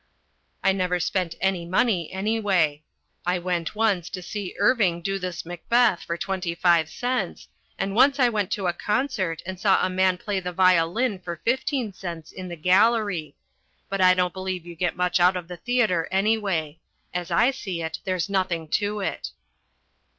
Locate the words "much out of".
14.97-15.47